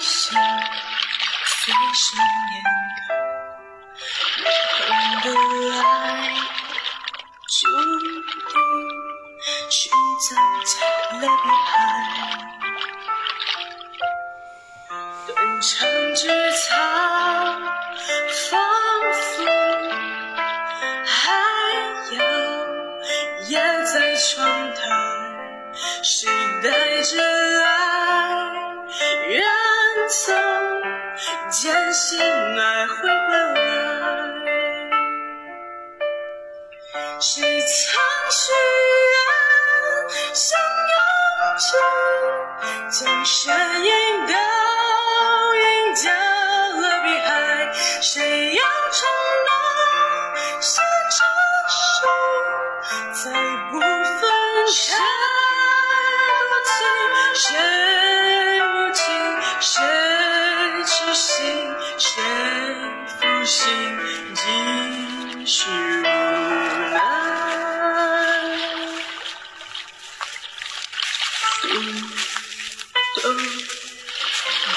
[0.00, 0.38] 心
[1.46, 2.18] 随身
[2.52, 2.54] 掩
[2.98, 3.02] 盖，
[4.40, 4.82] 永恒
[5.22, 5.26] 的
[5.80, 5.82] 爱
[7.48, 7.54] 注
[8.50, 8.52] 定
[9.70, 9.72] 寻
[10.20, 10.26] 找
[10.66, 10.72] 在
[11.18, 11.72] 了彼海，
[15.26, 15.70] 断肠
[16.14, 16.22] 之
[16.52, 16.64] 草
[18.50, 18.50] 仿
[19.20, 19.24] 佛
[21.06, 21.12] 还
[22.12, 22.16] 有
[23.48, 23.52] 也
[23.84, 24.32] 在窗
[24.74, 24.80] 台，
[26.02, 26.14] 谁
[26.62, 26.66] 带
[27.02, 27.12] 着
[27.64, 27.66] 爱
[29.28, 29.34] 远
[30.08, 30.32] 走，
[31.50, 33.62] 坚信爱会回来。
[37.20, 38.52] 谁曾许
[39.12, 39.16] 愿
[40.34, 40.58] 相
[40.92, 40.94] 拥
[41.58, 41.66] 着，
[42.90, 43.34] 将身
[43.84, 43.90] 影
[44.26, 44.34] 倒
[45.54, 45.62] 映
[46.04, 46.06] 到
[46.80, 47.28] 了彼海？
[48.02, 48.12] 谁
[48.54, 48.60] 又
[48.92, 49.08] 承
[49.46, 49.48] 诺
[50.60, 50.72] 牵
[51.10, 51.18] 着
[51.70, 52.02] 手，
[53.12, 53.22] 再
[53.70, 54.20] 不分
[54.66, 54.68] 开？
[57.34, 57.48] 谁
[63.64, 63.72] 心，
[64.34, 64.42] 几
[65.46, 66.02] 许无
[66.92, 66.98] 奈。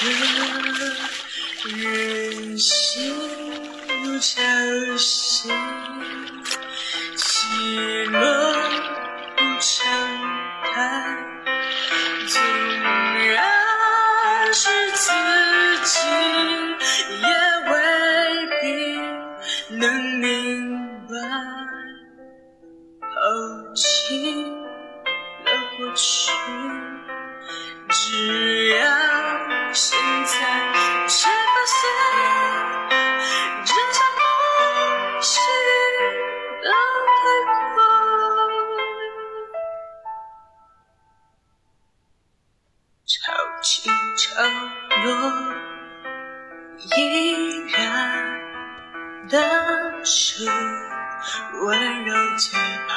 [0.00, 0.38] 独
[0.78, 0.80] 的
[1.76, 2.66] 人心
[3.88, 4.30] 如潮
[4.96, 5.52] 汐，
[7.14, 7.24] 起
[8.06, 8.16] 落
[9.36, 9.68] 不常
[10.72, 11.37] 态。
[25.78, 26.32] 过去，
[27.88, 28.84] 只要
[29.72, 30.32] 现在
[31.06, 31.78] 才发现，
[33.64, 34.20] 这场梦
[35.22, 35.40] 醒
[36.62, 37.78] 得太快。
[43.06, 43.14] 潮
[43.62, 44.26] 起潮
[45.04, 45.08] 落，
[46.96, 46.98] 依
[47.70, 47.76] 然
[49.28, 50.44] 的是
[51.62, 52.90] 温柔洁白，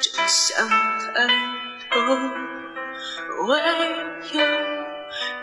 [0.00, 1.28] 真相太
[3.46, 3.50] 唯
[4.32, 4.36] 有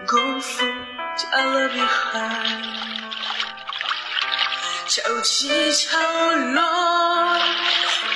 [0.08, 0.66] 功夫
[1.18, 2.30] 加了比海。
[4.88, 5.98] 潮起潮
[6.54, 6.62] 落，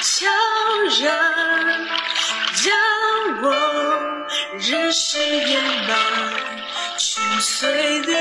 [0.01, 0.27] 悄
[1.01, 1.07] 然
[2.53, 2.71] 将
[3.41, 3.45] 我
[4.59, 5.89] 人世掩埋，
[6.97, 8.13] 纯粹的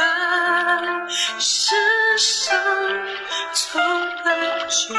[0.00, 0.02] 爱，
[1.38, 1.74] 世
[2.18, 2.60] 上
[3.54, 3.80] 从
[4.24, 4.94] 来就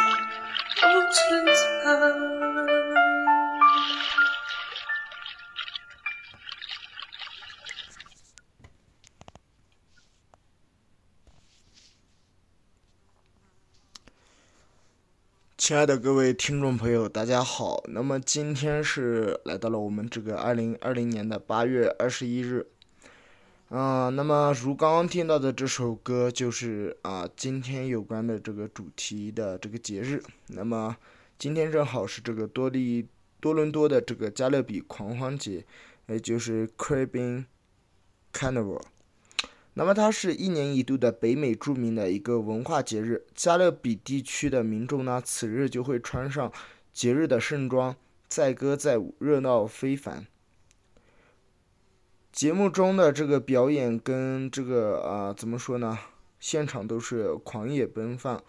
[0.81, 3.02] 不存在。
[15.65, 17.81] 亲爱的各位听众朋友，大家好。
[17.87, 22.67] 那么今天是来到了我们这个二零二零年的八月二十一日。
[23.69, 30.21] 嗯、那么如刚刚听到的这首歌，就是啊、今天有关的这个主题的这个节日。
[30.47, 30.97] 那么
[31.39, 33.07] 今天正好是这个多利
[33.39, 35.65] 多伦多的这个加勒比狂欢节，
[36.07, 37.45] 也就是 Caribbean
[38.33, 38.81] Carnival。
[39.75, 46.51] 那么它是一年一度的北美著名的一个文化节日，加勒比地区的民众呢，此日就会穿上
[46.93, 47.95] 节日的盛装，
[48.27, 50.27] 载歌载舞，热闹非凡。
[52.31, 55.97] 节目中的这个表演跟这个啊、怎么说呢？
[56.39, 58.43] 现场都是狂野奔放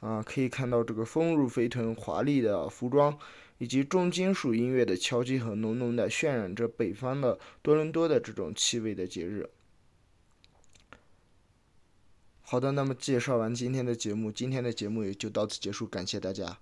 [0.00, 3.16] 啊、可以看到这个风入飞腾、华丽的服装，
[3.58, 9.48] 以及重金属音乐的敲击和浓浓的渲染着北方的多伦多的这种气味的节日。
[12.48, 16.56] 好的，那么介绍完今天的节目，今天的节目也就到此结束，感谢大家。